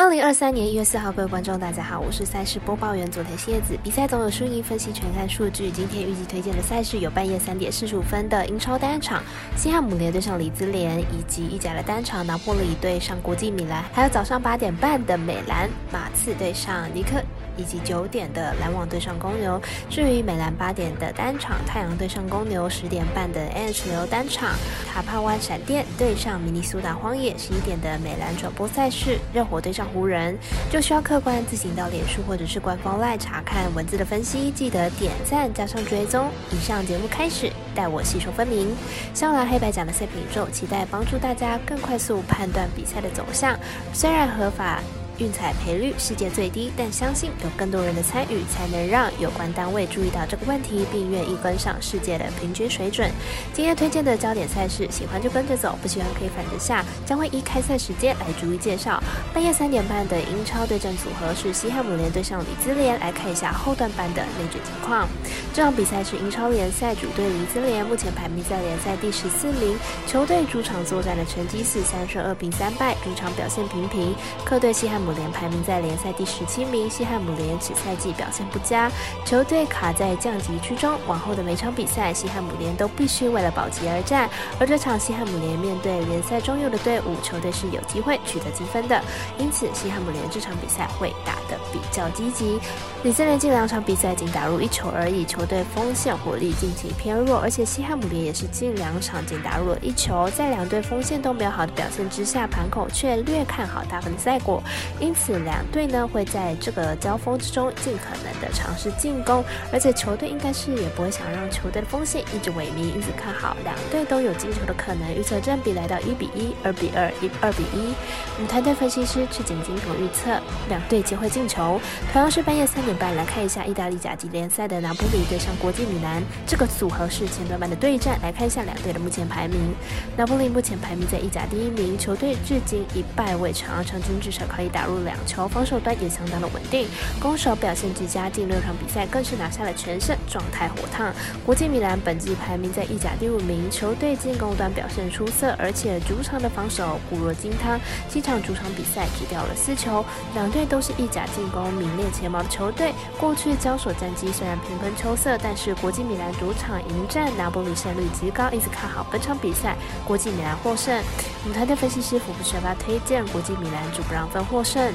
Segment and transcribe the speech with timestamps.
[0.00, 3.76] 二零二三年一月四号，各位观众，大家好，我是赛事播报员佐藤蝎子。
[3.82, 5.72] 比赛总有输赢，分析全看数据。
[5.72, 9.20] 今天预计推荐的赛事有半夜三点四十五分的英超单场，
[9.56, 17.20] 西汉姆联对上里兹联，以及意甲的单场拿破里对上国际米兰，还有早上八点半的美兰马刺对上尼克。
[17.58, 19.60] 以及九点的篮网对上公牛。
[19.90, 23.90] 至于美兰八点的单场，太阳对上公牛；十点半的 N.H.
[23.90, 24.54] 流单场，
[24.90, 30.38] 塔帕湾闪电对上明尼苏达荒野；十一点的美兰转播赛事，热火对上湖人，
[30.70, 34.50] 就需要客观自行到脸书或者是官方来查看文字的分析。
[34.52, 36.30] 记得点赞加上追踪。
[36.52, 38.74] 以上节目开始，带我细说分明。
[39.12, 43.58] 香兰黑白奖的赛品宇宙，期待帮助大家更快速判断比赛的走向。
[43.92, 44.80] 虽然合法。
[45.18, 53.10] 运彩赔率世界最低，但相信有更多人的参与，才能让有关单位注意到这个问题，并愿意跟上世界的平均水准。
[53.52, 56.84] 今天推荐的焦点赛事，喜欢就跟着走，不喜欢可以反着下。
[57.04, 59.02] 将会依开赛时间来逐一介绍。
[59.34, 65.08] 半夜三点半的英超对阵组合是西汉姆联对上里兹联，来看一下后段班的内卷情况。
[65.52, 69.76] 这场比赛是英超联赛主队里兹联，目前排名在联赛第十四名。
[70.06, 74.14] 球队主场作战的成绩是三胜二平三败，主场表现平平。
[74.44, 75.07] 客队西汉姆。
[75.08, 78.92] 姆联排名在联赛第十七名，西汉姆联此赛季表现不佳，
[79.24, 80.98] 球队卡在降级区中。
[81.06, 84.28] 往后的每场比赛，西汉姆联都必须为了保级而战。
[84.60, 89.02] 而这场西汉姆联面对联赛中游的队伍，球队是有机会取得积分的。
[89.38, 92.60] 因此，西汉姆联这场比赛会打得比较积极。
[93.02, 100.28] 李森联近两场比赛仅打入一球而已，球队锋线火力近期偏弱，而且西汉姆联也是近两场仅打入了一球。
[100.36, 104.62] 在两队锋线都没有好的表现之下，盘口却略看好大分赛果。
[105.00, 115.14] 因此，两队呢会在这个交锋之中尽可能的尝试进攻，而且球队应该是也不会想让球队的锋线一直萎靡，因此看好两队都有进球的可能。
[115.14, 117.94] 预测占比来到一比一、二比二、一二比一。
[118.34, 121.80] 我们团队分析师赤井金童预测两队皆会进球。
[122.12, 129.72] 同样是半夜三点半，来看一下意大利甲级联赛的拿波里对上国际米兰这个组合是前段班的对战，来看一下两队的目前排名。
[130.16, 134.87] 拿波里目前排名在意甲第一名，球队至今一败未尝，而场均至少可以打。
[134.90, 136.86] 入两球，防守端也相当的稳定，
[137.20, 141.12] 攻守表现俱佳，近六场比赛更是拿下了全胜，状态火烫。
[141.44, 147.78] 国际米兰本季排名在意甲第五名，球队进攻端表现出色，而且主场的防守固若金汤，
[148.08, 150.04] 七场主场比赛只掉了四球。
[150.34, 159.76] 两队都是意甲进攻名列前茅的球队，过去交手战绩虽然平分秋色，但是国际米兰主场迎战拿波里胜率极高，因此看好本场比赛
[160.06, 161.02] 国际米兰获胜。
[161.48, 164.92] 我们团队分析师福布学霸推荐国际米兰主不让分获胜。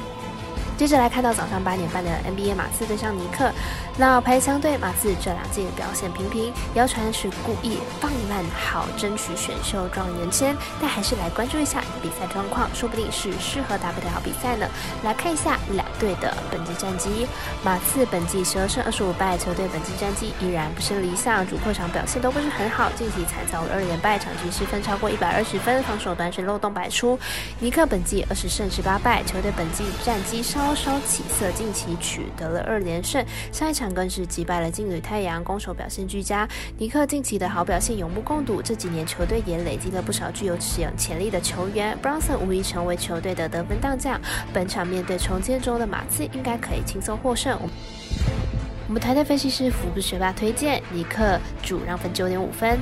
[0.77, 3.49] 接着来看到早上八点半的 NBA 马刺对上尼克，
[3.99, 14.67] 老牌相对马刺这两季表现平平，谣传是故意放烂好争取选秀状元签，但还是来关注一下比赛状况，说不定是适合打不了比赛呢。
[15.03, 17.27] 来看一下两队的本季战绩，
[17.63, 27.17] 马刺本季十二胜二十五败，球队本季战绩依然不是理想，主客场表现都不是很好，近期惨遭二连败，场均失分超过一百二十分，防守端是漏洞百出。
[27.59, 30.62] 尼克本季二十胜十八败，球队本季战绩稍。
[30.63, 36.47] 稍稍起色，近期取得了二连胜，上一场更是击败了劲旅太阳，攻守表现俱佳。
[36.77, 44.17] 尼克近期的好表现有目共睹，这几年球队也累积了不少具有使用潜力的球员，Bronson 无疑成为球队的得分当将。
[44.53, 47.59] 本场面对重建中的马刺，应该可以轻松获胜。
[48.87, 52.79] 我们团队分析师福布学霸推荐尼克主让分九点五分。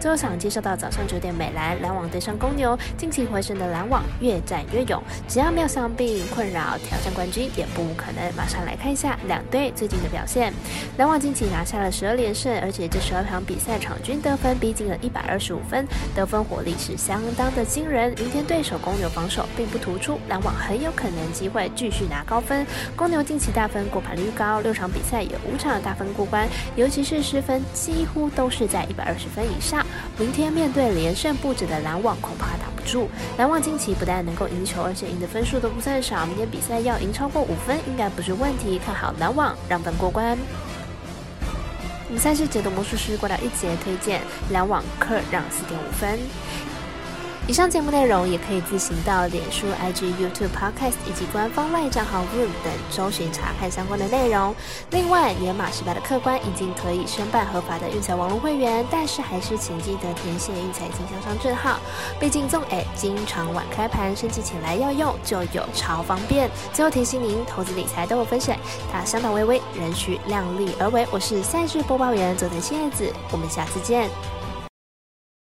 [0.00, 8.30] 最后想介绍到早上九点，美兰篮网对上公牛，近期回升的篮网越战越勇，只要没有伤病困扰，挑战冠军也不可能。
[8.36, 10.52] 马上来看一下两队最近的表现。
[10.98, 18.14] 篮网近期拿下了十二连胜，而且这十二场比赛场均得分逼近了一百二十五分，得分火力是相当的惊人。
[18.18, 22.66] 明天对手公牛防守并不突出，篮网很有可能机会继续拿高分。
[22.94, 29.84] 公牛近期大分过盘率高，六场比赛有五场大分过关，尤其是失分几乎都是在一百二十分以上。
[30.18, 33.08] 明天面对连胜不止的篮网，恐怕挡不住。
[33.36, 36.24] 篮网近期不但能够赢球，而且赢的分数都不算少。
[36.26, 38.78] 明天比赛要赢超过五分，应该不是问题。
[38.78, 40.38] 看好篮网让分过关。
[42.06, 44.20] 我们赛事解读魔术师过来一节，推荐
[44.50, 46.18] 篮网客让四点五分。
[47.46, 54.54] 以上节目内容也可以自行到脸书、IG、YouTube、Podcast 以及官方外账号 Room 等搜寻查看相关的内容。
[54.92, 61.78] 另外，年满十八的客官已经可以申办合法的运彩网络会员，但是还是请记得填写运彩经销商证号。
[62.18, 66.50] 毕竟纵 A 经常晚开盘，升级起来要用就有超方便。
[66.72, 68.58] 最后提醒您，投资理财都有风险，
[68.90, 71.06] 它相当微微，仍需量力而为。
[71.10, 74.08] 我是赛事播报员佐藤新叶子，我们下次见。